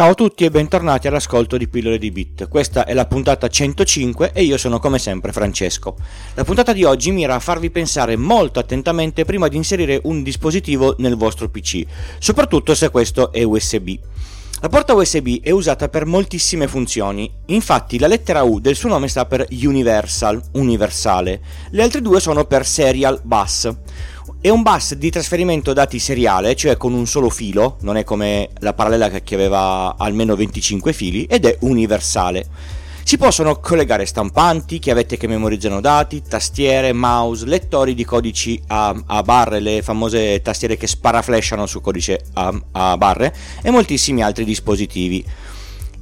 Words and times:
Ciao 0.00 0.12
a 0.12 0.14
tutti 0.14 0.46
e 0.46 0.50
bentornati 0.50 1.08
all'ascolto 1.08 1.58
di 1.58 1.68
Pillole 1.68 1.98
di 1.98 2.10
Bit. 2.10 2.48
Questa 2.48 2.86
è 2.86 2.94
la 2.94 3.04
puntata 3.04 3.48
105 3.48 4.30
e 4.32 4.44
io 4.44 4.56
sono 4.56 4.78
come 4.78 4.98
sempre 4.98 5.30
Francesco. 5.30 5.94
La 6.32 6.42
puntata 6.42 6.72
di 6.72 6.84
oggi 6.84 7.10
mira 7.10 7.34
a 7.34 7.38
farvi 7.38 7.68
pensare 7.68 8.16
molto 8.16 8.58
attentamente 8.58 9.26
prima 9.26 9.48
di 9.48 9.56
inserire 9.56 10.00
un 10.04 10.22
dispositivo 10.22 10.94
nel 11.00 11.16
vostro 11.16 11.50
PC, 11.50 11.84
soprattutto 12.18 12.74
se 12.74 12.88
questo 12.88 13.30
è 13.30 13.42
USB. 13.42 13.90
La 14.62 14.68
porta 14.70 14.94
USB 14.94 15.42
è 15.42 15.50
usata 15.50 15.90
per 15.90 16.06
moltissime 16.06 16.66
funzioni, 16.66 17.30
infatti 17.46 17.98
la 17.98 18.06
lettera 18.06 18.42
U 18.42 18.58
del 18.58 18.76
suo 18.76 18.88
nome 18.88 19.08
sta 19.08 19.26
per 19.26 19.46
Universal, 19.50 20.42
universale, 20.52 21.40
le 21.70 21.82
altre 21.82 22.00
due 22.00 22.20
sono 22.20 22.44
per 22.44 22.66
Serial 22.66 23.20
Bus. 23.22 23.70
È 24.42 24.48
un 24.48 24.62
bus 24.62 24.94
di 24.94 25.10
trasferimento 25.10 25.74
dati 25.74 25.98
seriale, 25.98 26.56
cioè 26.56 26.78
con 26.78 26.94
un 26.94 27.06
solo 27.06 27.28
filo, 27.28 27.76
non 27.82 27.98
è 27.98 28.04
come 28.04 28.48
la 28.60 28.72
parallela 28.72 29.10
che 29.10 29.34
aveva 29.34 29.96
almeno 29.98 30.34
25 30.34 30.94
fili, 30.94 31.24
ed 31.24 31.44
è 31.44 31.58
universale. 31.60 32.46
Si 33.02 33.18
possono 33.18 33.60
collegare 33.60 34.06
stampanti, 34.06 34.78
chiavette 34.78 35.18
che 35.18 35.26
memorizzano 35.26 35.82
dati, 35.82 36.22
tastiere, 36.26 36.94
mouse, 36.94 37.44
lettori 37.44 37.92
di 37.92 38.06
codici 38.06 38.58
a, 38.68 38.98
a 39.04 39.22
barre, 39.22 39.60
le 39.60 39.82
famose 39.82 40.40
tastiere 40.40 40.78
che 40.78 40.86
sparaflashano 40.86 41.66
su 41.66 41.82
codice 41.82 42.24
a, 42.32 42.58
a 42.72 42.96
barre, 42.96 43.34
e 43.60 43.70
moltissimi 43.70 44.22
altri 44.22 44.46
dispositivi. 44.46 45.22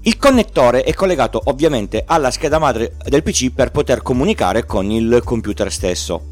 Il 0.03 0.17
connettore 0.17 0.85
è 0.85 0.95
collegato 0.95 1.43
ovviamente 1.47 2.05
alla 2.07 2.31
scheda 2.31 2.61
madre 2.61 2.95
del 3.05 3.25
PC 3.25 3.51
per 3.51 3.73
poter 3.73 4.01
comunicare 4.01 4.65
con 4.65 4.89
il 4.93 5.23
computer 5.25 5.73
stesso. 5.73 6.28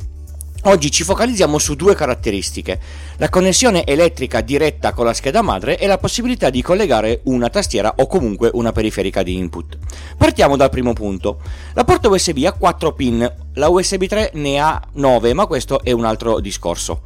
Oggi 0.68 0.90
ci 0.90 1.04
focalizziamo 1.04 1.58
su 1.58 1.76
due 1.76 1.94
caratteristiche, 1.94 2.80
la 3.18 3.28
connessione 3.28 3.84
elettrica 3.84 4.40
diretta 4.40 4.92
con 4.94 5.04
la 5.04 5.14
scheda 5.14 5.40
madre 5.40 5.78
e 5.78 5.86
la 5.86 5.96
possibilità 5.96 6.50
di 6.50 6.60
collegare 6.60 7.20
una 7.26 7.48
tastiera 7.48 7.94
o 7.98 8.08
comunque 8.08 8.50
una 8.52 8.72
periferica 8.72 9.22
di 9.22 9.36
input. 9.36 9.78
Partiamo 10.16 10.56
dal 10.56 10.68
primo 10.68 10.92
punto. 10.92 11.38
La 11.74 11.84
porta 11.84 12.08
USB 12.08 12.42
ha 12.46 12.52
4 12.52 12.92
pin, 12.94 13.32
la 13.54 13.68
USB 13.68 14.06
3 14.06 14.32
ne 14.34 14.58
ha 14.58 14.82
9, 14.94 15.34
ma 15.34 15.46
questo 15.46 15.84
è 15.84 15.92
un 15.92 16.04
altro 16.04 16.40
discorso. 16.40 17.02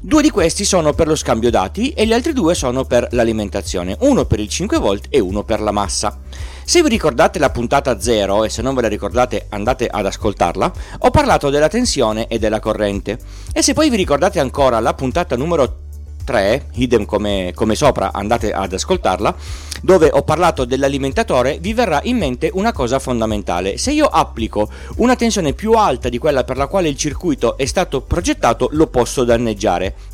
Due 0.00 0.22
di 0.22 0.30
questi 0.30 0.64
sono 0.64 0.94
per 0.94 1.06
lo 1.06 1.14
scambio 1.14 1.50
dati 1.50 1.90
e 1.90 2.06
gli 2.06 2.14
altri 2.14 2.32
due 2.32 2.54
sono 2.54 2.84
per 2.84 3.08
l'alimentazione, 3.10 3.98
uno 4.00 4.24
per 4.24 4.40
il 4.40 4.48
5V 4.50 5.00
e 5.10 5.20
uno 5.20 5.44
per 5.44 5.60
la 5.60 5.72
massa. 5.72 6.20
Se 6.66 6.82
vi 6.82 6.88
ricordate 6.88 7.38
la 7.38 7.50
puntata 7.50 8.00
0 8.00 8.44
e 8.44 8.48
se 8.48 8.62
non 8.62 8.74
ve 8.74 8.80
la 8.80 8.88
ricordate 8.88 9.46
andate 9.50 9.86
ad 9.86 10.06
ascoltarla, 10.06 10.72
ho 11.00 11.10
parlato 11.10 11.50
della 11.50 11.68
tensione 11.68 12.26
e 12.26 12.38
della 12.38 12.58
corrente. 12.58 13.18
E 13.52 13.62
se 13.62 13.74
poi 13.74 13.90
vi 13.90 13.96
ricordate 13.96 14.40
ancora 14.40 14.80
la 14.80 14.94
puntata 14.94 15.36
numero 15.36 15.82
3, 16.24 16.68
idem 16.76 17.04
come, 17.04 17.52
come, 17.54 17.74
sopra, 17.74 18.12
andate 18.12 18.50
ad 18.50 18.72
ascoltarla, 18.72 19.34
dove 19.82 20.08
ho 20.10 20.22
parlato 20.22 20.64
dell'alimentatore, 20.64 21.58
vi 21.60 21.74
verrà 21.74 22.00
in 22.04 22.16
mente 22.16 22.50
una 22.54 22.72
cosa 22.72 22.98
fondamentale. 22.98 23.76
Se 23.76 23.92
io 23.92 24.06
applico 24.06 24.70
una 24.96 25.16
tensione 25.16 25.52
più 25.52 25.72
alta 25.72 26.08
di 26.08 26.16
quella 26.16 26.44
per 26.44 26.56
la 26.56 26.66
quale 26.66 26.88
il 26.88 26.96
circuito 26.96 27.58
è 27.58 27.66
stato 27.66 28.00
progettato, 28.00 28.68
lo 28.72 28.86
posso 28.86 29.24
danneggiare. 29.24 30.13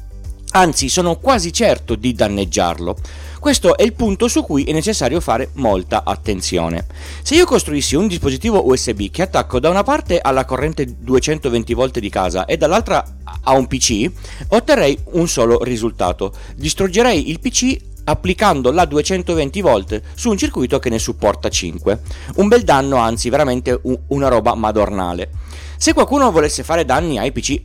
Anzi, 0.53 0.89
sono 0.89 1.17
quasi 1.17 1.53
certo 1.53 1.95
di 1.95 2.13
danneggiarlo. 2.13 2.97
Questo 3.39 3.77
è 3.77 3.85
il 3.85 3.93
punto 3.93 4.27
su 4.27 4.43
cui 4.43 4.65
è 4.65 4.73
necessario 4.73 5.21
fare 5.21 5.51
molta 5.55 6.03
attenzione. 6.05 6.87
Se 7.23 7.37
io 7.37 7.45
costruissi 7.45 7.95
un 7.95 8.09
dispositivo 8.09 8.67
USB 8.67 9.11
che 9.11 9.23
attacco 9.23 9.61
da 9.61 9.71
una 9.71 9.85
parte 9.85 10.19
alla 10.21 10.45
corrente 10.45 10.85
220V 10.85 11.99
di 11.99 12.11
casa 12.11 12.47
e 12.47 12.57
dall'altra 12.57 13.03
a 13.43 13.53
un 13.53 13.69
PC, 13.69 14.11
otterrei 14.49 14.99
un 15.13 15.29
solo 15.29 15.63
risultato. 15.63 16.33
Distruggerei 16.57 17.31
il 17.31 17.39
PC 17.39 17.77
applicando 18.05 18.73
la 18.73 18.85
220V 18.85 20.03
su 20.15 20.31
un 20.31 20.37
circuito 20.37 20.81
che 20.81 20.91
ne 20.91 20.99
supporta 20.99 21.49
5. 21.49 22.01
Un 22.37 22.49
bel 22.49 22.65
danno, 22.65 22.97
anzi 22.97 23.31
veramente 23.31 23.81
una 24.09 24.27
roba 24.27 24.55
madornale. 24.55 25.31
Se 25.77 25.93
qualcuno 25.93 26.33
volesse 26.33 26.65
fare 26.65 26.85
danni 26.85 27.19
ai 27.19 27.31
PC 27.31 27.61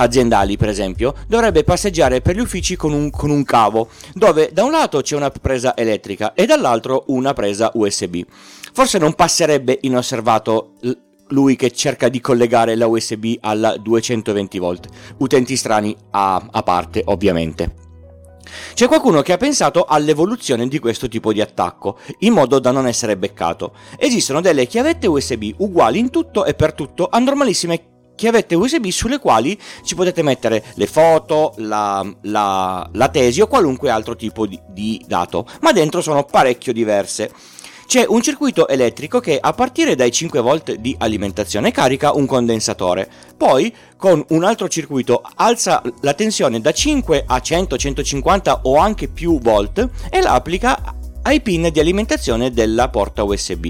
aziendali, 0.00 0.56
per 0.56 0.68
esempio, 0.68 1.14
dovrebbe 1.26 1.64
passeggiare 1.64 2.20
per 2.20 2.36
gli 2.36 2.40
uffici 2.40 2.76
con 2.76 2.92
un, 2.92 3.10
con 3.10 3.30
un 3.30 3.44
cavo, 3.44 3.88
dove 4.14 4.50
da 4.52 4.64
un 4.64 4.70
lato 4.70 5.00
c'è 5.00 5.16
una 5.16 5.30
presa 5.30 5.76
elettrica 5.76 6.34
e 6.34 6.46
dall'altro 6.46 7.04
una 7.08 7.32
presa 7.32 7.70
USB. 7.74 8.22
Forse 8.72 8.98
non 8.98 9.14
passerebbe 9.14 9.78
inosservato 9.82 10.74
lui 11.28 11.56
che 11.56 11.70
cerca 11.70 12.08
di 12.08 12.20
collegare 12.20 12.74
la 12.74 12.86
USB 12.86 13.34
alla 13.40 13.74
220V, 13.74 14.78
utenti 15.18 15.56
strani 15.56 15.96
a, 16.10 16.48
a 16.50 16.62
parte 16.62 17.02
ovviamente. 17.06 17.88
C'è 18.74 18.88
qualcuno 18.88 19.22
che 19.22 19.32
ha 19.32 19.36
pensato 19.36 19.84
all'evoluzione 19.84 20.66
di 20.66 20.78
questo 20.78 21.08
tipo 21.08 21.32
di 21.32 21.40
attacco, 21.40 21.98
in 22.20 22.32
modo 22.32 22.58
da 22.58 22.70
non 22.72 22.86
essere 22.86 23.16
beccato. 23.16 23.74
Esistono 23.96 24.40
delle 24.40 24.66
chiavette 24.66 25.06
USB 25.06 25.52
uguali 25.58 25.98
in 25.98 26.10
tutto 26.10 26.44
e 26.44 26.54
per 26.54 26.72
tutto 26.72 27.08
a 27.08 27.18
normalissime 27.18 27.89
chiavette 28.20 28.54
USB 28.54 28.88
sulle 28.88 29.18
quali 29.18 29.58
ci 29.82 29.94
potete 29.94 30.20
mettere 30.20 30.62
le 30.74 30.86
foto, 30.86 31.54
la, 31.56 32.06
la, 32.24 32.86
la 32.92 33.08
tesi 33.08 33.40
o 33.40 33.46
qualunque 33.46 33.88
altro 33.88 34.14
tipo 34.14 34.46
di, 34.46 34.60
di 34.68 35.02
dato, 35.06 35.46
ma 35.62 35.72
dentro 35.72 36.02
sono 36.02 36.24
parecchio 36.24 36.74
diverse. 36.74 37.32
C'è 37.86 38.04
un 38.06 38.20
circuito 38.20 38.68
elettrico 38.68 39.20
che 39.20 39.38
a 39.40 39.54
partire 39.54 39.94
dai 39.94 40.12
5 40.12 40.38
volt 40.40 40.74
di 40.74 40.94
alimentazione 40.98 41.70
carica 41.70 42.12
un 42.12 42.26
condensatore, 42.26 43.10
poi 43.38 43.74
con 43.96 44.22
un 44.28 44.44
altro 44.44 44.68
circuito 44.68 45.22
alza 45.36 45.82
la 46.02 46.12
tensione 46.12 46.60
da 46.60 46.72
5 46.72 47.24
a 47.26 47.40
100, 47.40 47.78
150 47.78 48.60
o 48.64 48.76
anche 48.76 49.08
più 49.08 49.40
volt 49.40 49.88
e 50.10 50.20
la 50.20 50.34
applica 50.34 50.94
ai 51.22 51.40
pin 51.40 51.70
di 51.72 51.80
alimentazione 51.80 52.50
della 52.50 52.90
porta 52.90 53.22
USB. 53.22 53.68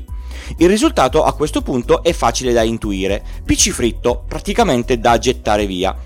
Il 0.59 0.69
risultato 0.69 1.23
a 1.23 1.33
questo 1.33 1.63
punto 1.63 2.03
è 2.03 2.13
facile 2.13 2.53
da 2.53 2.63
intuire, 2.63 3.23
PC 3.45 3.71
fritto, 3.71 4.25
praticamente 4.27 4.99
da 4.99 5.19
gettare 5.19 5.67
via. 5.67 5.97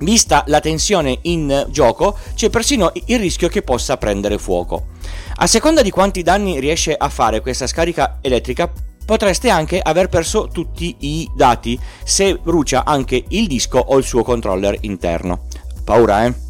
Vista 0.00 0.44
la 0.46 0.60
tensione 0.60 1.18
in 1.22 1.66
gioco, 1.70 2.16
c'è 2.34 2.50
persino 2.50 2.92
il 3.06 3.18
rischio 3.18 3.48
che 3.48 3.62
possa 3.62 3.96
prendere 3.96 4.38
fuoco. 4.38 4.88
A 5.36 5.46
seconda 5.46 5.82
di 5.82 5.90
quanti 5.90 6.22
danni 6.22 6.60
riesce 6.60 6.94
a 6.94 7.08
fare 7.08 7.40
questa 7.40 7.66
scarica 7.66 8.18
elettrica, 8.20 8.70
potreste 9.04 9.48
anche 9.48 9.80
aver 9.80 10.08
perso 10.08 10.48
tutti 10.48 10.94
i 11.00 11.28
dati 11.34 11.78
se 12.04 12.36
brucia 12.36 12.84
anche 12.84 13.24
il 13.28 13.46
disco 13.46 13.78
o 13.78 13.96
il 13.96 14.04
suo 14.04 14.22
controller 14.22 14.76
interno. 14.82 15.46
Paura, 15.82 16.26
eh? 16.26 16.47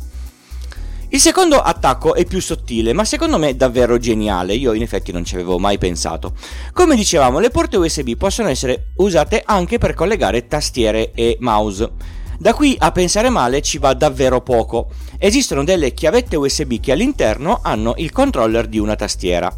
Il 1.11 1.21
secondo 1.21 1.59
attacco 1.63 2.15
è 2.15 2.27
più 2.27 2.39
sottile, 2.39 2.93
ma 2.93 3.03
secondo 3.03 3.39
me 3.39 3.57
davvero 3.57 3.97
geniale, 3.97 4.55
io 4.55 4.75
in 4.75 4.83
effetti 4.83 5.11
non 5.11 5.25
ci 5.25 5.37
avevo 5.37 5.59
mai 5.59 5.79
pensato. 5.79 6.35
Come 6.75 6.97
dicevamo, 6.97 7.39
le 7.39 7.49
porte 7.49 7.79
USB 7.79 8.11
possono 8.11 8.51
essere 8.51 8.89
usate 8.97 9.43
anche 9.43 9.79
per 9.79 9.95
collegare 9.95 10.47
tastiere 10.47 11.13
e 11.13 11.39
mouse. 11.41 11.91
Da 12.39 12.53
qui 12.53 12.77
a 12.79 12.93
pensare 12.93 13.31
male 13.31 13.63
ci 13.63 13.79
va 13.79 13.95
davvero 13.95 14.43
poco. 14.43 14.91
Esistono 15.19 15.65
delle 15.65 15.95
chiavette 15.95 16.37
USB 16.37 16.79
che 16.79 16.93
all'interno 16.93 17.61
hanno 17.63 17.95
il 17.97 18.13
controller 18.13 18.67
di 18.67 18.79
una 18.79 18.95
tastiera. 18.95 19.51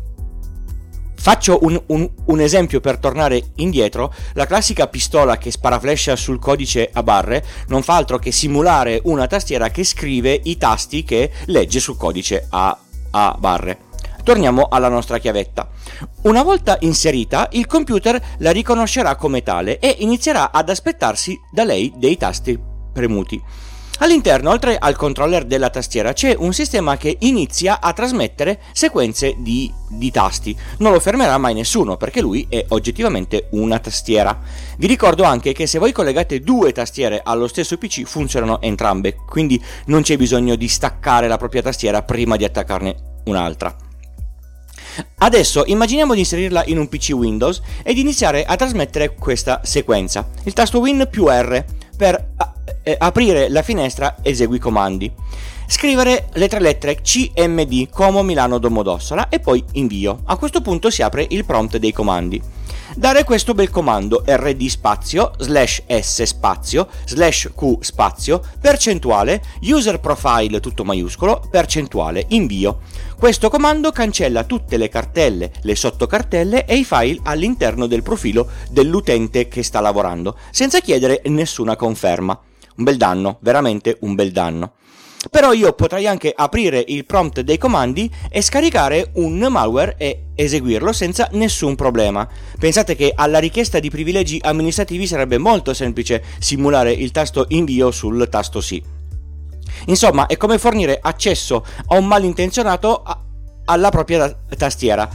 Faccio 1.20 1.58
un, 1.64 1.78
un, 1.88 2.08
un, 2.24 2.40
esempio 2.40 2.80
per 2.80 2.96
tornare 2.96 3.50
indietro, 3.56 4.10
la 4.32 4.46
classica 4.46 4.86
pistola 4.86 5.36
che 5.36 5.50
spara 5.50 5.78
flash 5.78 6.14
sul 6.14 6.38
codice 6.38 6.88
a 6.90 7.02
barre 7.02 7.44
non 7.66 7.82
fa 7.82 7.96
altro 7.96 8.18
che 8.18 8.32
simulare 8.32 9.02
una 9.04 9.26
tastiera 9.26 9.68
che 9.68 9.84
scrive 9.84 10.40
i 10.44 10.56
tasti 10.56 11.04
che 11.04 11.30
legge 11.44 11.78
sul 11.78 11.98
codice 11.98 12.46
a, 12.48 12.74
a 13.10 13.36
barre. 13.38 13.80
Torniamo 14.24 14.68
alla 14.70 14.88
nostra 14.88 15.18
chiavetta. 15.18 15.68
Una 16.22 16.42
volta 16.42 16.78
inserita, 16.80 17.48
il 17.52 17.66
computer 17.66 18.18
la 18.38 18.50
riconoscerà 18.50 19.14
come 19.16 19.42
tale 19.42 19.78
e 19.78 19.96
inizierà 19.98 20.52
ad 20.52 20.70
aspettarsi 20.70 21.38
da 21.52 21.64
lei 21.64 21.92
dei 21.96 22.16
tasti 22.16 22.58
premuti. 22.94 23.38
All'interno, 24.02 24.48
oltre 24.48 24.78
al 24.78 24.96
controller 24.96 25.44
della 25.44 25.68
tastiera, 25.68 26.14
c'è 26.14 26.34
un 26.38 26.54
sistema 26.54 26.96
che 26.96 27.18
inizia 27.20 27.80
a 27.80 27.92
trasmettere 27.92 28.60
sequenze 28.72 29.34
di, 29.38 29.70
di, 29.88 30.10
tasti. 30.10 30.56
Non 30.78 30.92
lo 30.92 31.00
fermerà 31.00 31.36
mai 31.36 31.52
nessuno 31.52 31.98
perché 31.98 32.22
lui 32.22 32.46
è 32.48 32.64
oggettivamente 32.68 33.48
una 33.50 33.78
tastiera. 33.78 34.40
Vi 34.78 34.86
ricordo 34.86 35.24
anche 35.24 35.52
che 35.52 35.66
se 35.66 35.78
voi 35.78 35.92
collegate 35.92 36.40
due 36.40 36.72
tastiere 36.72 37.20
allo 37.22 37.46
stesso 37.46 37.76
PC 37.76 38.04
funzionano 38.04 38.62
entrambe, 38.62 39.16
quindi 39.26 39.62
non 39.86 40.00
c'è 40.00 40.16
bisogno 40.16 40.54
di 40.54 40.66
staccare 40.66 41.28
la 41.28 41.36
propria 41.36 41.60
tastiera 41.60 42.02
prima 42.02 42.36
di 42.36 42.44
attaccarne 42.44 42.96
un'altra. 43.24 43.76
Adesso 45.18 45.64
immaginiamo 45.66 46.14
di 46.14 46.20
inserirla 46.20 46.64
in 46.66 46.78
un 46.78 46.88
PC 46.88 47.10
Windows 47.12 47.60
ed 47.82 47.98
iniziare 47.98 48.44
a 48.44 48.56
trasmettere 48.56 49.14
questa 49.14 49.60
sequenza. 49.62 50.26
Il 50.44 50.54
tasto 50.54 50.80
Win 50.80 51.06
più 51.10 51.28
R 51.28 51.64
per 51.98 52.30
eh, 52.90 52.96
aprire 52.98 53.48
la 53.48 53.62
finestra 53.62 54.16
esegui 54.22 54.58
comandi. 54.58 55.12
scrivere 55.70 56.30
le 56.32 56.48
tre 56.48 56.58
lettere 56.58 57.00
CMD 57.00 57.88
Como 57.90 58.24
Milano 58.24 58.58
Domodossola 58.58 59.28
e 59.28 59.38
poi 59.38 59.62
invio. 59.74 60.22
A 60.24 60.36
questo 60.36 60.60
punto 60.62 60.90
si 60.90 61.00
apre 61.00 61.24
il 61.30 61.44
prompt 61.44 61.76
dei 61.76 61.92
comandi. 61.92 62.42
Dare 62.96 63.22
questo 63.22 63.54
bel 63.54 63.70
comando 63.70 64.24
rd 64.26 64.66
spazio 64.66 65.30
slash 65.38 65.84
s 65.86 66.22
spazio 66.24 66.88
slash 67.04 67.50
q 67.54 67.76
spazio 67.78 68.42
percentuale 68.60 69.40
user 69.62 70.00
profile 70.00 70.58
tutto 70.58 70.82
maiuscolo 70.82 71.46
percentuale 71.48 72.24
invio. 72.30 72.80
Questo 73.16 73.48
comando 73.48 73.92
cancella 73.92 74.42
tutte 74.42 74.76
le 74.76 74.88
cartelle, 74.88 75.52
le 75.62 75.76
sottocartelle 75.76 76.64
e 76.64 76.78
i 76.78 76.84
file 76.84 77.20
all'interno 77.22 77.86
del 77.86 78.02
profilo 78.02 78.48
dell'utente 78.70 79.46
che 79.46 79.62
sta 79.62 79.78
lavorando, 79.80 80.36
senza 80.50 80.80
chiedere 80.80 81.22
nessuna 81.26 81.76
conferma. 81.76 82.49
Un 82.76 82.84
bel 82.84 82.96
danno, 82.96 83.38
veramente 83.40 83.96
un 84.00 84.14
bel 84.14 84.32
danno. 84.32 84.72
Però 85.28 85.52
io 85.52 85.74
potrei 85.74 86.06
anche 86.06 86.32
aprire 86.34 86.82
il 86.88 87.04
prompt 87.04 87.40
dei 87.40 87.58
comandi 87.58 88.10
e 88.30 88.40
scaricare 88.40 89.10
un 89.14 89.38
malware 89.50 89.96
e 89.98 90.28
eseguirlo 90.34 90.92
senza 90.92 91.28
nessun 91.32 91.74
problema. 91.74 92.26
Pensate 92.58 92.96
che 92.96 93.12
alla 93.14 93.38
richiesta 93.38 93.80
di 93.80 93.90
privilegi 93.90 94.38
amministrativi 94.42 95.06
sarebbe 95.06 95.36
molto 95.36 95.74
semplice 95.74 96.24
simulare 96.38 96.92
il 96.92 97.10
tasto 97.10 97.44
invio 97.48 97.90
sul 97.90 98.28
tasto 98.30 98.62
sì. 98.62 98.82
Insomma, 99.86 100.26
è 100.26 100.38
come 100.38 100.58
fornire 100.58 100.98
accesso 101.00 101.66
a 101.88 101.96
un 101.96 102.06
malintenzionato 102.06 103.02
alla 103.66 103.90
propria 103.90 104.34
tastiera. 104.56 105.08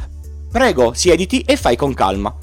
Prego, 0.52 0.94
siediti 0.94 1.42
e 1.42 1.58
fai 1.58 1.76
con 1.76 1.96
calma. 1.96 2.34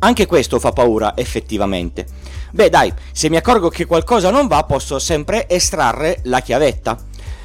Anche 0.00 0.26
questo 0.26 0.58
fa 0.58 0.72
paura, 0.72 1.16
effettivamente. 1.16 2.06
Beh 2.50 2.70
dai, 2.70 2.92
se 3.12 3.28
mi 3.28 3.36
accorgo 3.36 3.68
che 3.68 3.86
qualcosa 3.86 4.30
non 4.30 4.46
va 4.46 4.64
posso 4.64 4.98
sempre 4.98 5.48
estrarre 5.48 6.20
la 6.24 6.40
chiavetta. 6.40 6.96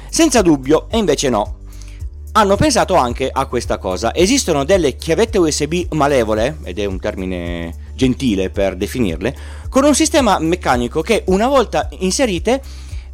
Senza 0.08 0.42
dubbio, 0.42 0.88
e 0.90 0.98
invece 0.98 1.28
no. 1.28 1.58
Hanno 2.32 2.56
pensato 2.56 2.94
anche 2.94 3.30
a 3.32 3.46
questa 3.46 3.78
cosa. 3.78 4.14
Esistono 4.14 4.64
delle 4.64 4.96
chiavette 4.96 5.38
USB 5.38 5.92
malevole, 5.92 6.58
ed 6.64 6.78
è 6.78 6.84
un 6.84 6.98
termine 6.98 7.74
gentile 7.94 8.50
per 8.50 8.76
definirle, 8.76 9.36
con 9.68 9.84
un 9.84 9.94
sistema 9.94 10.38
meccanico 10.38 11.00
che 11.00 11.22
una 11.26 11.48
volta 11.48 11.88
inserite 11.98 12.60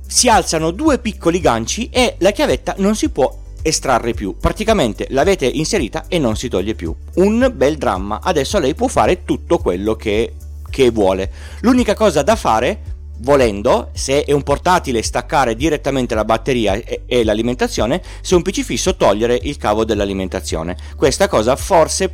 si 0.06 0.28
alzano 0.28 0.70
due 0.72 0.98
piccoli 0.98 1.40
ganci 1.40 1.88
e 1.90 2.16
la 2.18 2.32
chiavetta 2.32 2.74
non 2.78 2.96
si 2.96 3.10
può 3.10 3.32
estrarre 3.62 4.12
più. 4.12 4.36
Praticamente 4.38 5.06
l'avete 5.10 5.46
inserita 5.46 6.06
e 6.08 6.18
non 6.18 6.36
si 6.36 6.48
toglie 6.48 6.74
più. 6.74 6.94
Un 7.16 7.52
bel 7.54 7.76
dramma. 7.76 8.20
Adesso 8.22 8.58
lei 8.58 8.74
può 8.74 8.88
fare 8.88 9.24
tutto 9.24 9.58
quello 9.58 9.94
che, 9.94 10.34
che 10.70 10.90
vuole. 10.90 11.30
L'unica 11.60 11.94
cosa 11.94 12.22
da 12.22 12.36
fare, 12.36 12.80
volendo, 13.18 13.90
se 13.92 14.24
è 14.24 14.32
un 14.32 14.42
portatile, 14.42 15.02
staccare 15.02 15.54
direttamente 15.54 16.14
la 16.14 16.24
batteria 16.24 16.74
e, 16.74 17.02
e 17.06 17.24
l'alimentazione, 17.24 18.02
se 18.20 18.34
è 18.34 18.36
un 18.36 18.42
PC 18.42 18.62
fisso, 18.62 18.96
togliere 18.96 19.38
il 19.42 19.56
cavo 19.56 19.84
dell'alimentazione. 19.84 20.76
Questa 20.96 21.28
cosa 21.28 21.56
forse, 21.56 22.10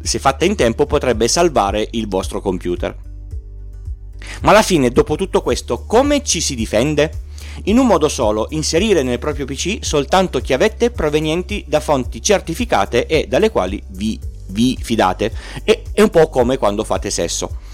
se 0.00 0.18
fatta 0.18 0.44
in 0.44 0.54
tempo, 0.54 0.86
potrebbe 0.86 1.28
salvare 1.28 1.86
il 1.92 2.08
vostro 2.08 2.40
computer. 2.40 2.96
Ma 4.42 4.50
alla 4.50 4.62
fine, 4.62 4.90
dopo 4.90 5.16
tutto 5.16 5.42
questo, 5.42 5.84
come 5.84 6.22
ci 6.22 6.40
si 6.40 6.54
difende? 6.54 7.24
in 7.64 7.78
un 7.78 7.86
modo 7.86 8.08
solo, 8.08 8.46
inserire 8.50 9.02
nel 9.02 9.18
proprio 9.18 9.46
PC 9.46 9.78
soltanto 9.80 10.40
chiavette 10.40 10.90
provenienti 10.90 11.64
da 11.66 11.80
fonti 11.80 12.22
certificate 12.22 13.06
e 13.06 13.26
dalle 13.26 13.50
quali 13.50 13.82
vi, 13.88 14.18
vi 14.48 14.78
fidate. 14.80 15.32
E, 15.64 15.82
è 15.92 16.02
un 16.02 16.10
po' 16.10 16.28
come 16.28 16.58
quando 16.58 16.84
fate 16.84 17.10
sesso. 17.10 17.64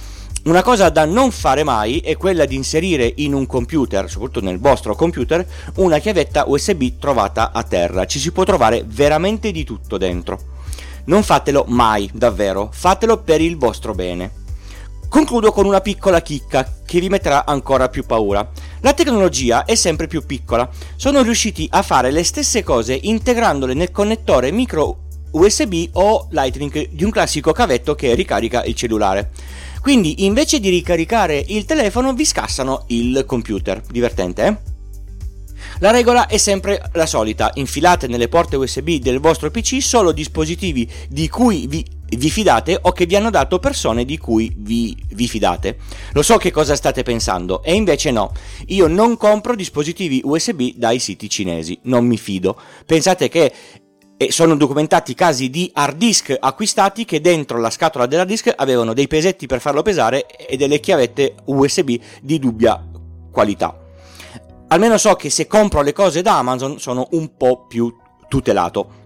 Una 0.45 0.65
cosa 0.65 0.89
da 0.89 1.05
non 1.05 1.31
fare 1.31 1.63
mai 1.63 2.01
è 2.01 2.17
quella 2.17 2.47
di 2.47 2.57
inserire 2.57 3.13
in 3.19 3.33
un 3.33 3.47
computer, 3.47 4.11
soprattutto 4.11 4.45
nel 4.45 4.59
vostro 4.59 4.97
computer, 4.97 5.47
una 5.77 6.01
chiavetta 6.01 6.47
USB 6.49 6.99
trovata 6.99 7.53
a 7.53 7.63
terra. 7.63 8.07
Ci 8.07 8.19
si 8.19 8.33
può 8.33 8.43
trovare 8.43 8.83
veramente 8.85 9.53
di 9.53 9.63
tutto 9.63 9.99
dentro. 9.99 10.41
Non 11.05 11.23
fatelo 11.23 11.65
mai, 11.69 12.11
davvero, 12.13 12.71
fatelo 12.73 13.19
per 13.19 13.41
il 13.41 13.57
vostro 13.57 13.95
bene. 13.95 14.33
Concludo 15.09 15.53
con 15.53 15.65
una 15.65 15.81
piccola 15.81 16.21
chicca 16.21 16.69
che 16.85 16.99
vi 16.99 17.09
metterà 17.09 17.47
ancora 17.47 17.89
più 17.89 18.05
paura. 18.05 18.51
La 18.81 18.95
tecnologia 18.95 19.65
è 19.65 19.77
sempre 19.77 20.09
più 20.09 20.27
piccola. 20.27 20.69
Sono 20.97 21.23
riusciti 21.23 21.69
a 21.71 21.83
fare 21.83 22.11
le 22.11 22.25
stesse 22.25 22.65
cose 22.65 22.99
integrandole 23.01 23.75
nel 23.75 23.93
connettore 23.93 24.51
micro 24.51 25.03
USB 25.31 25.89
o 25.93 26.27
Lightning 26.31 26.89
di 26.91 27.05
un 27.05 27.11
classico 27.11 27.53
cavetto 27.53 27.95
che 27.95 28.15
ricarica 28.15 28.65
il 28.65 28.75
cellulare. 28.75 29.31
Quindi 29.83 30.25
invece 30.25 30.61
di 30.61 30.71
ricaricare 30.71 31.45
il 31.49 31.65
telefono 31.65 32.15
vi 32.15 32.25
scassano 32.25 32.85
il 32.89 33.25
computer. 33.27 33.81
Divertente, 33.81 34.47
eh? 34.47 34.71
La 35.81 35.91
regola 35.91 36.27
è 36.29 36.37
sempre 36.37 36.81
la 36.93 37.07
solita, 37.07 37.51
infilate 37.55 38.07
nelle 38.07 38.29
porte 38.29 38.55
USB 38.55 38.91
del 39.01 39.19
vostro 39.19 39.51
PC 39.51 39.83
solo 39.83 40.13
dispositivi 40.13 40.89
di 41.09 41.29
cui 41.29 41.67
vi 41.67 41.85
vi 42.17 42.31
fidate 42.31 42.79
o 42.81 42.93
che 42.93 43.07
vi 43.07 43.17
hanno 43.17 43.31
dato 43.31 43.59
persone 43.59 44.05
di 44.05 44.19
cui 44.19 44.53
vi, 44.57 44.97
vi, 45.13 45.29
fidate. 45.29 45.79
Lo 46.13 46.23
so 46.23 46.37
che 46.37 46.51
cosa 46.51 46.77
state 46.77 47.03
pensando 47.03 47.63
e 47.63 47.75
invece 47.75 48.11
no, 48.11 48.33
io 48.67 48.87
non 48.87 49.17
compro 49.17 49.55
dispositivi 49.55 50.21
USB 50.25 50.73
dai 50.75 50.99
siti 50.99 51.29
cinesi, 51.29 51.79
non 51.85 52.07
mi 52.07 52.19
fido. 52.19 52.61
Pensate 52.85 53.29
che 53.29 53.53
eh, 54.27 54.33
sono 54.33 54.57
documentati 54.57 55.15
casi 55.15 55.51
di 55.51 55.71
hard 55.75 55.97
disk 55.97 56.37
acquistati 56.39 57.05
che 57.05 57.21
dentro 57.21 57.59
la 57.59 57.71
scatola 57.71 58.07
della 58.07 58.25
disk 58.25 58.53
avevano 58.55 58.93
dei 58.93 59.09
pesetti 59.09 59.47
per 59.47 59.61
farlo 59.61 59.83
pesare 59.83 60.27
e 60.27 60.57
delle 60.57 60.81
chiavette 60.81 61.35
USB 61.45 61.97
di 62.21 62.39
dubbia 62.39 62.83
qualità. 63.31 63.77
Almeno 64.69 64.97
so 64.97 65.15
che 65.15 65.31
se 65.31 65.47
compro 65.47 65.83
le 65.83 65.93
cose 65.93 66.23
da 66.23 66.39
Amazon 66.39 66.79
sono 66.79 67.09
un 67.11 67.37
po' 67.37 67.67
più 67.67 67.95
tutelato. 68.29 69.01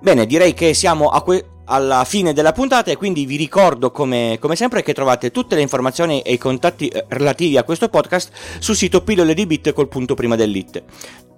Bene, 0.00 0.26
direi 0.26 0.54
che 0.54 0.74
siamo 0.74 1.08
que- 1.22 1.46
alla 1.66 2.04
fine 2.04 2.32
della 2.32 2.52
puntata 2.52 2.90
e 2.90 2.96
quindi 2.96 3.26
vi 3.26 3.36
ricordo 3.36 3.90
come, 3.90 4.38
come, 4.40 4.56
sempre 4.56 4.82
che 4.82 4.92
trovate 4.92 5.30
tutte 5.30 5.54
le 5.54 5.62
informazioni 5.62 6.20
e 6.20 6.32
i 6.32 6.38
contatti 6.38 6.88
eh, 6.88 7.04
relativi 7.08 7.56
a 7.56 7.64
questo 7.64 7.88
podcast 7.88 8.30
sul 8.58 8.76
sito 8.76 9.02
pillole 9.02 9.34
di 9.34 9.46
bit 9.46 9.72
col 9.72 9.88
punto 9.88 10.14
prima 10.14 10.36
dell'it. 10.36 10.82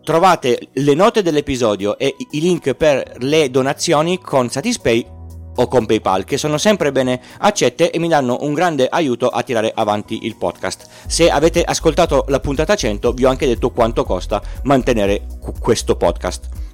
Trovate 0.03 0.69
le 0.73 0.95
note 0.95 1.23
dell'episodio 1.23 1.99
e 1.99 2.15
i 2.31 2.41
link 2.41 2.75
per 2.75 3.17
le 3.19 3.51
donazioni 3.51 4.19
con 4.19 4.49
Satispay 4.49 5.17
o 5.59 5.67
con 5.67 5.87
PayPal 5.87 6.25
che 6.25 6.39
sono 6.39 6.57
sempre 6.57 6.93
bene 6.93 7.21
accette 7.39 7.91
e 7.91 7.99
mi 7.99 8.09
danno 8.09 8.39
un 8.41 8.55
grande 8.55 8.89
aiuto 8.89 9.29
a 9.29 9.43
tirare 9.43 9.73
avanti 9.75 10.25
il 10.25 10.37
podcast. 10.37 10.87
Se 11.07 11.31
avete 11.31 11.63
ascoltato 11.63 12.25
la 12.29 12.41
puntata 12.41 12.75
100 12.75 13.13
vi 13.13 13.25
ho 13.25 13.29
anche 13.29 13.47
detto 13.47 13.71
quanto 13.71 14.05
costa 14.05 14.41
mantenere 14.63 15.27
questo 15.61 15.97
podcast. 15.97 16.68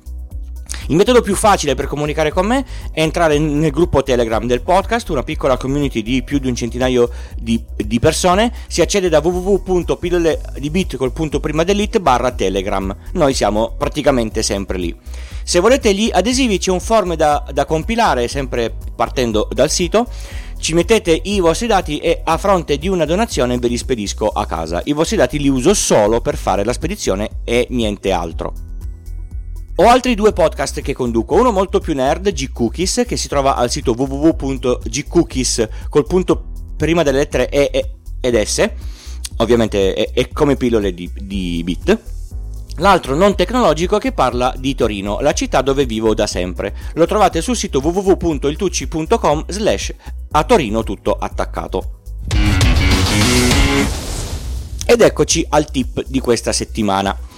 Il 0.88 0.96
metodo 0.96 1.20
più 1.20 1.34
facile 1.34 1.74
per 1.74 1.86
comunicare 1.86 2.30
con 2.30 2.46
me 2.46 2.64
è 2.92 3.00
entrare 3.00 3.38
nel 3.38 3.70
gruppo 3.70 4.02
Telegram 4.02 4.46
del 4.46 4.62
podcast, 4.62 5.08
una 5.10 5.22
piccola 5.22 5.56
community 5.56 6.02
di 6.02 6.22
più 6.22 6.38
di 6.38 6.48
un 6.48 6.54
centinaio 6.54 7.10
di, 7.36 7.62
di 7.76 7.98
persone. 7.98 8.52
Si 8.66 8.80
accede 8.80 9.08
da 9.08 9.20
www.pillole 9.20 10.40
di 10.58 10.70
bit 10.70 10.96
col 10.96 11.12
punto 11.12 11.40
prima 11.40 11.64
dell'it 11.64 11.98
barra 11.98 12.30
Telegram. 12.32 12.94
Noi 13.12 13.34
siamo 13.34 13.74
praticamente 13.76 14.42
sempre 14.42 14.78
lì. 14.78 14.94
Se 15.42 15.60
volete 15.60 15.92
gli 15.94 16.10
adesivi 16.12 16.58
c'è 16.58 16.70
un 16.70 16.80
form 16.80 17.14
da, 17.14 17.44
da 17.52 17.64
compilare, 17.64 18.28
sempre 18.28 18.74
partendo 18.94 19.48
dal 19.52 19.70
sito 19.70 20.06
ci 20.64 20.72
mettete 20.72 21.20
i 21.24 21.40
vostri 21.40 21.66
dati 21.66 21.98
e 21.98 22.22
a 22.24 22.38
fronte 22.38 22.78
di 22.78 22.88
una 22.88 23.04
donazione 23.04 23.58
ve 23.58 23.68
li 23.68 23.76
spedisco 23.76 24.28
a 24.28 24.46
casa. 24.46 24.80
I 24.84 24.94
vostri 24.94 25.18
dati 25.18 25.38
li 25.38 25.48
uso 25.48 25.74
solo 25.74 26.22
per 26.22 26.38
fare 26.38 26.64
la 26.64 26.72
spedizione 26.72 27.40
e 27.44 27.66
niente 27.68 28.12
altro. 28.12 28.73
Ho 29.76 29.88
altri 29.88 30.14
due 30.14 30.32
podcast 30.32 30.80
che 30.82 30.94
conduco, 30.94 31.34
uno 31.34 31.50
molto 31.50 31.80
più 31.80 31.94
nerd, 31.94 32.30
G-Cookies, 32.30 33.02
che 33.08 33.16
si 33.16 33.26
trova 33.26 33.56
al 33.56 33.72
sito 33.72 33.92
www.gcookies 33.96 35.68
col 35.88 36.06
punto 36.06 36.44
prima 36.76 37.02
delle 37.02 37.18
lettere 37.18 37.48
E 37.48 37.96
ed 38.20 38.40
S, 38.40 38.70
ovviamente 39.38 39.92
è, 39.94 40.12
è 40.12 40.28
come 40.28 40.54
pillole 40.54 40.94
di, 40.94 41.10
di 41.20 41.60
bit. 41.64 41.98
L'altro 42.76 43.16
non 43.16 43.34
tecnologico 43.34 43.98
che 43.98 44.12
parla 44.12 44.54
di 44.56 44.76
Torino, 44.76 45.18
la 45.18 45.32
città 45.32 45.60
dove 45.60 45.86
vivo 45.86 46.14
da 46.14 46.28
sempre. 46.28 46.72
Lo 46.94 47.06
trovate 47.06 47.40
sul 47.40 47.56
sito 47.56 47.80
www.iltucci.com 47.80 49.46
slash 49.48 49.92
a 50.30 50.44
Torino 50.44 50.84
tutto 50.84 51.14
attaccato. 51.18 51.98
Ed 54.86 55.00
eccoci 55.00 55.44
al 55.48 55.68
tip 55.68 56.04
di 56.06 56.20
questa 56.20 56.52
settimana. 56.52 57.32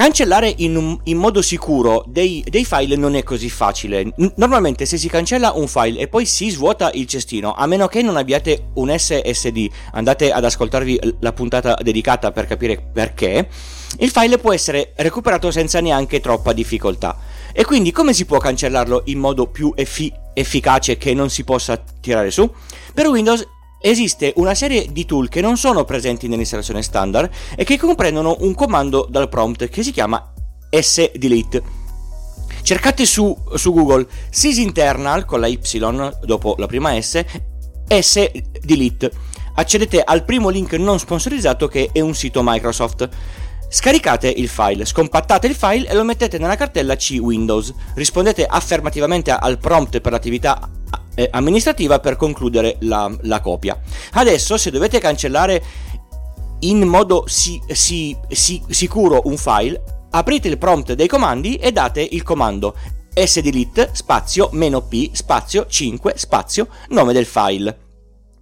Cancellare 0.00 0.54
in, 0.56 0.98
in 1.04 1.18
modo 1.18 1.42
sicuro 1.42 2.02
dei, 2.06 2.42
dei, 2.48 2.64
file 2.64 2.96
non 2.96 3.16
è 3.16 3.22
così 3.22 3.50
facile. 3.50 4.14
Normalmente 4.36 4.86
se 4.86 4.96
si 4.96 5.10
cancella 5.10 5.52
un 5.54 5.68
file 5.68 6.00
e 6.00 6.08
poi 6.08 6.24
si 6.24 6.48
svuota 6.48 6.90
il 6.94 7.06
cestino, 7.06 7.52
a 7.52 7.66
meno 7.66 7.86
che 7.86 8.00
non 8.00 8.16
abbiate 8.16 8.70
un 8.76 8.96
SSD, 8.96 9.68
andate 9.92 10.32
ad 10.32 10.42
ascoltarvi 10.42 11.16
la 11.20 11.34
puntata 11.34 11.76
dedicata 11.82 12.32
per 12.32 12.46
capire 12.46 12.80
perché, 12.80 13.46
il 13.98 14.08
file 14.08 14.38
può 14.38 14.54
essere 14.54 14.94
recuperato 14.96 15.50
senza 15.50 15.80
neanche 15.80 16.20
troppa 16.20 16.54
difficoltà. 16.54 17.18
E 17.52 17.66
quindi 17.66 17.92
come 17.92 18.14
si 18.14 18.24
può 18.24 18.38
cancellarlo 18.38 19.02
in 19.04 19.18
modo 19.18 19.48
più 19.48 19.70
effi- 19.76 20.10
efficace 20.32 20.96
che 20.96 21.12
non 21.12 21.28
si 21.28 21.44
possa 21.44 21.78
tirare 22.00 22.30
su? 22.30 22.50
Per 22.94 23.06
Windows 23.06 23.46
Esiste 23.82 24.34
una 24.36 24.54
serie 24.54 24.92
di 24.92 25.06
tool 25.06 25.30
che 25.30 25.40
non 25.40 25.56
sono 25.56 25.84
presenti 25.84 26.28
nell'installazione 26.28 26.82
standard 26.82 27.30
e 27.56 27.64
che 27.64 27.78
comprendono 27.78 28.36
un 28.40 28.54
comando 28.54 29.06
dal 29.08 29.30
prompt 29.30 29.70
che 29.70 29.82
si 29.82 29.90
chiama 29.90 30.32
S 30.68 31.12
delete. 31.12 31.62
Cercate 32.62 33.06
su, 33.06 33.34
su 33.54 33.72
Google 33.72 34.06
sysinternal 34.28 35.24
con 35.24 35.40
la 35.40 35.46
Y 35.46 35.58
dopo 36.24 36.56
la 36.58 36.66
prima 36.66 37.00
S, 37.00 37.24
S 37.88 38.30
delete. 38.60 39.10
Accedete 39.54 40.02
al 40.02 40.24
primo 40.24 40.50
link 40.50 40.74
non 40.74 40.98
sponsorizzato 40.98 41.66
che 41.66 41.88
è 41.90 42.00
un 42.00 42.14
sito 42.14 42.42
Microsoft. 42.44 43.08
Scaricate 43.66 44.28
il 44.28 44.48
file, 44.48 44.84
scompattate 44.84 45.46
il 45.46 45.54
file 45.54 45.88
e 45.88 45.94
lo 45.94 46.04
mettete 46.04 46.36
nella 46.36 46.56
cartella 46.56 46.96
C 46.96 47.16
Windows. 47.18 47.72
Rispondete 47.94 48.44
affermativamente 48.44 49.30
al 49.30 49.58
prompt 49.58 50.00
per 50.00 50.12
l'attività 50.12 50.68
eh, 51.14 51.28
amministrativa 51.32 51.98
per 51.98 52.16
concludere 52.16 52.76
la, 52.80 53.10
la 53.22 53.40
copia. 53.40 53.78
Adesso 54.12 54.56
se 54.56 54.70
dovete 54.70 54.98
cancellare 54.98 55.62
in 56.60 56.86
modo 56.86 57.24
si, 57.26 57.60
si, 57.68 58.16
si, 58.28 58.62
sicuro 58.68 59.22
un 59.24 59.36
file, 59.36 59.82
aprite 60.10 60.48
il 60.48 60.58
prompt 60.58 60.92
dei 60.92 61.08
comandi 61.08 61.56
e 61.56 61.72
date 61.72 62.00
il 62.02 62.22
comando 62.22 62.74
sdelete 63.12 63.90
spazio 63.92 64.48
meno 64.52 64.82
p 64.82 65.10
spazio 65.12 65.66
5 65.66 66.14
spazio 66.16 66.68
nome 66.88 67.12
del 67.12 67.26
file. 67.26 67.88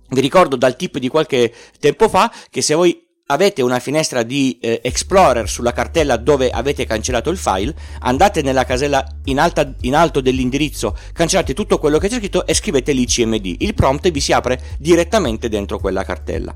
Vi 0.09 0.21
ricordo 0.21 0.57
dal 0.57 0.77
tip 0.77 0.99
di 0.99 1.09
qualche 1.09 1.53
tempo 1.81 2.09
fa 2.09 2.33
che 2.51 2.63
se 2.63 2.75
voi 2.75 3.08
avete 3.31 3.61
una 3.61 3.79
finestra 3.79 4.23
di 4.23 4.59
eh, 4.59 4.81
Explorer 4.83 5.49
sulla 5.51 5.73
cartella 5.73 6.17
dove 6.17 6.49
avete 6.49 6.87
cancellato 6.87 7.29
il 7.29 7.37
file, 7.37 7.75
andate 8.01 8.41
nella 8.41 8.65
casella 8.65 9.07
in, 9.25 9.39
alta, 9.39 9.71
in, 9.83 9.95
alto 9.95 10.23
dell'indirizzo, 10.23 10.97
cancellate 11.13 11.53
tutto 11.53 11.79
quello 11.79 11.99
che 11.99 12.09
c'è 12.09 12.17
scritto 12.17 12.47
e 12.47 12.55
scrivete 12.55 12.93
l'ICMD. 12.93 13.57
Il 13.59 13.75
prompt 13.75 14.11
vi 14.11 14.21
si 14.21 14.33
apre 14.33 14.59
direttamente 14.79 15.51
dentro 15.51 15.79
quella 15.79 16.05
cartella. 16.05 16.55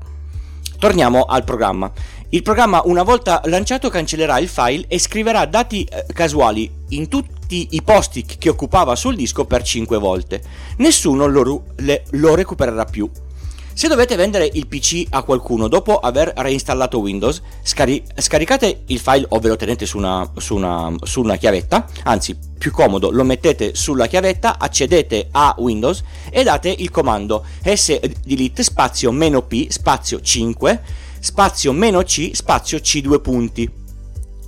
Torniamo 0.79 1.25
al 1.25 1.43
programma. 1.43 1.91
Il 2.29 2.41
programma 2.41 2.81
una 2.85 3.03
volta 3.03 3.41
lanciato 3.45 3.89
cancellerà 3.89 4.39
il 4.39 4.47
file 4.47 4.85
e 4.87 4.97
scriverà 4.97 5.45
dati 5.45 5.83
eh, 5.83 6.05
casuali 6.11 6.69
in 6.89 7.07
tutti 7.07 7.67
i 7.71 7.83
posti 7.83 8.25
che 8.25 8.49
occupava 8.49 8.95
sul 8.95 9.15
disco 9.15 9.45
per 9.45 9.61
5 9.61 9.99
volte. 9.99 10.41
Nessuno 10.77 11.27
lo, 11.27 11.65
lo 12.09 12.33
recupererà 12.33 12.85
più. 12.85 13.07
Se 13.75 13.87
dovete 13.87 14.15
vendere 14.15 14.47
il 14.53 14.67
PC 14.67 15.07
a 15.09 15.23
qualcuno 15.23 15.67
dopo 15.67 15.97
aver 15.97 16.31
reinstallato 16.35 16.99
Windows, 16.99 17.41
scari- 17.63 18.03
scaricate 18.15 18.83
il 18.85 18.99
file 18.99 19.25
o 19.29 19.39
ve 19.39 19.49
lo 19.49 19.55
tenete 19.55 19.87
su 19.87 19.97
una, 19.97 20.29
su, 20.37 20.55
una, 20.55 20.93
su 21.01 21.21
una, 21.21 21.37
chiavetta, 21.37 21.87
anzi 22.03 22.37
più 22.55 22.71
comodo 22.71 23.09
lo 23.09 23.23
mettete 23.23 23.73
sulla 23.73 24.05
chiavetta, 24.05 24.59
accedete 24.59 25.29
a 25.31 25.55
Windows 25.57 26.03
e 26.29 26.43
date 26.43 26.73
il 26.77 26.91
comando 26.91 27.43
sdelete 27.63 28.61
spazio 28.61 29.11
meno 29.11 29.41
p 29.41 29.67
spazio 29.69 30.21
5 30.21 30.81
spazio 31.19 31.71
meno 31.71 32.03
c 32.03 32.29
spazio 32.33 32.79
c 32.79 33.01
2 33.01 33.19
punti. 33.21 33.71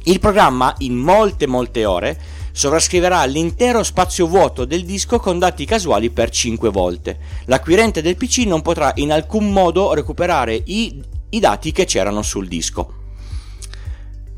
Il 0.04 0.20
programma 0.20 0.76
in 0.80 0.94
molte 0.94 1.48
molte 1.48 1.84
ore 1.84 2.20
sovrascriverà 2.56 3.26
l'intero 3.26 3.84
spazio 3.84 4.28
vuoto 4.28 4.64
del 4.64 4.86
disco 4.86 5.20
con 5.20 5.38
dati 5.38 5.66
casuali 5.66 6.10
per 6.10 6.30
5 6.30 6.70
volte. 6.70 7.20
L'acquirente 7.48 8.02
del 8.02 8.16
PC 8.16 8.46
non 8.46 8.62
potrà 8.62 8.94
in 8.96 9.12
alcun 9.12 9.52
modo 9.52 9.94
recuperare 9.94 10.62
i, 10.64 11.04
i 11.32 11.40
dati 11.42 11.74
che 11.74 11.84
c'erano 11.84 12.22
sul 12.22 12.48
disco. 12.48 13.04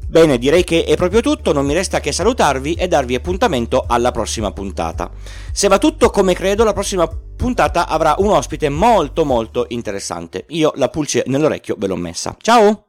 Bene, 0.10 0.40
direi 0.40 0.64
che 0.64 0.84
è 0.84 0.96
proprio 0.96 1.22
tutto, 1.22 1.54
non 1.54 1.66
mi 1.66 1.76
resta 1.76 2.00
che 2.00 2.12
salutarvi 2.12 2.74
e 2.74 2.88
darvi 2.88 3.14
appuntamento 3.14 3.86
alla 3.88 4.12
prossima 4.12 4.52
puntata. 4.52 5.12
Se 5.52 5.68
va 5.68 5.78
tutto 5.78 6.10
come 6.10 6.34
credo, 6.34 6.64
la 6.64 6.74
prossima 6.74 7.08
puntata 7.08 7.88
avrà 7.88 8.16
un 8.18 8.30
ospite 8.30 8.70
molto 8.70 9.26
molto 9.26 9.66
interessante. 9.70 10.46
Io 10.50 10.72
la 10.76 10.90
pulce 10.90 11.24
nell'orecchio 11.28 11.76
ve 11.78 11.86
l'ho 11.86 11.98
messa. 11.98 12.36
Ciao! 12.42 12.87